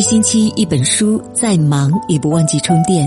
[0.00, 3.06] 一星期一本书，再忙也不忘记充电。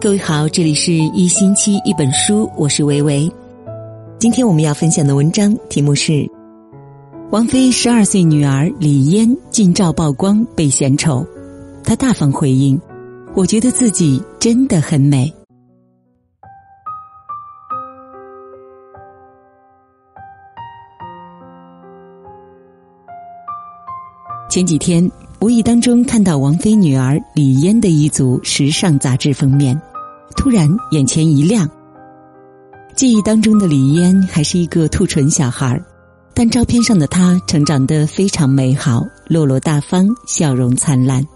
[0.00, 3.30] 各位好，这里是一星期一本书，我是维维。
[4.18, 6.26] 今天我们要分享的文章题目是：
[7.30, 11.22] 王菲十二岁女儿李嫣近照曝光被嫌丑，
[11.84, 12.80] 她大方回应
[13.36, 15.30] ：“我觉得自己真的很美。”
[24.48, 25.06] 前几天
[25.40, 29.80] 无意当中看到王菲女儿李嫣的一组时尚杂志封面，
[30.36, 31.66] 突然眼前一亮。
[32.94, 35.82] 记忆当中的李嫣还是一个兔唇小孩
[36.34, 41.26] 但照片上的她成长得非常美好，落落大方，笑容灿烂，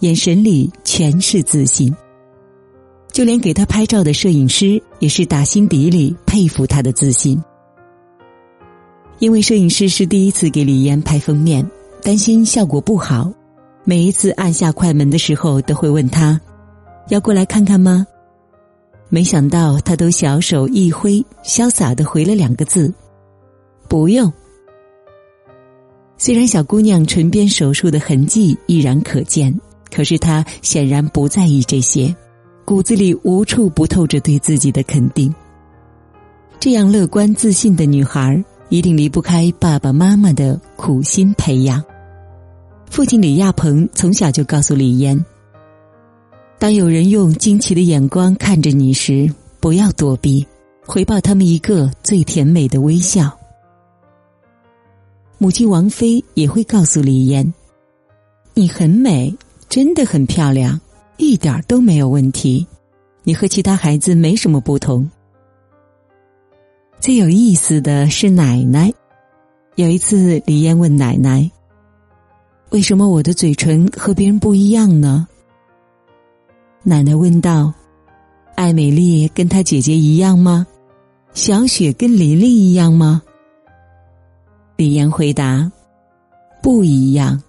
[0.00, 1.94] 眼神里全是自信。
[3.12, 7.38] 就连给她拍照的摄影师也是打心底里佩服她的自信，
[9.18, 11.70] 因为摄影师是第一次给李嫣拍封面。
[12.04, 13.32] 担心效果不好，
[13.84, 16.40] 每一次按下快门的时候都会问他
[17.10, 18.06] ：“要过来看看吗？”
[19.10, 22.92] 没想到他都小手一挥，潇洒的回了两个字
[23.88, 24.32] ：“不用。”
[26.16, 29.52] 虽然小姑娘唇边手术的痕迹依然可见，
[29.92, 32.14] 可是她显然不在意这些，
[32.64, 35.34] 骨子里无处不透着对自己的肯定。
[36.60, 41.82] 这样乐观自信的女孩，一定离不开爸爸妈妈的苦心培养。
[42.92, 45.18] 父亲李亚鹏从小就告诉李嫣
[46.60, 50.46] ：“当有人用惊奇的眼光看着你时，不要躲避，
[50.84, 53.34] 回报他们一个最甜美的微笑。”
[55.40, 57.54] 母亲王菲也会告诉李嫣
[58.52, 59.34] ：“你很美，
[59.70, 60.78] 真的很漂亮，
[61.16, 62.66] 一点都没有问题，
[63.22, 65.10] 你和其他孩子没什么不同。”
[67.00, 68.92] 最有意思的是奶奶，
[69.76, 71.50] 有一次李嫣问奶奶。
[72.72, 75.28] 为什么我的嘴唇和别人不一样呢？
[76.82, 77.70] 奶奶问道
[78.56, 80.66] ：“艾美丽跟她姐姐一样吗？
[81.34, 83.20] 小雪跟琳琳一样吗？”
[84.76, 85.70] 李嫣回答
[86.62, 87.42] ：“不一样。”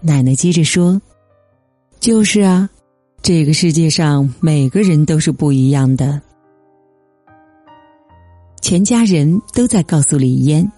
[0.00, 1.02] 奶奶接着说
[1.98, 2.70] ：“就是啊，
[3.22, 6.22] 这个世界上每个人都是不一样的。”
[8.62, 10.70] 全家人都在告诉李嫣。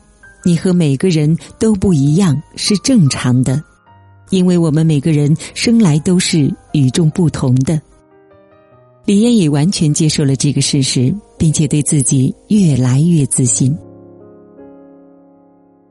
[0.44, 3.62] 你和每个人都不一样是正常的，
[4.30, 7.80] 因为我们每个人生来都是与众不同的。
[9.04, 13.76] 李嫣也完全接受了这个事实，并且对自己越来越自信。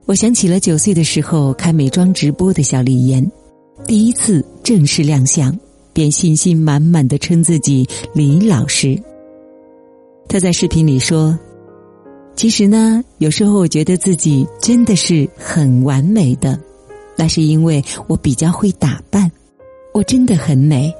[0.06, 3.30] 我想起了九岁的时候开美妆直播的小李嫣，
[3.86, 5.57] 第一次正式亮相，
[5.94, 8.97] 便信心满满的称自己李老师。
[10.30, 11.38] 他在视频里说。
[12.38, 16.58] 其实呢，有时候我觉得自己真的是很完美的，
[17.16, 19.31] 那是因为我比较会打扮，
[19.92, 20.94] 我真的很美。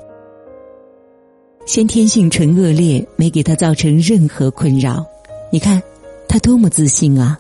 [1.68, 5.06] 先天性唇腭裂没给他造成任何困扰，
[5.52, 5.80] 你看
[6.28, 7.40] 他多么自信啊！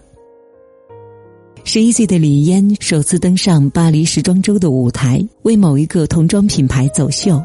[1.64, 7.44] 十一岁的李嫣首次登上巴黎时装周的舞台，为某一个童装品牌走秀，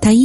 [0.00, 0.22] 她一。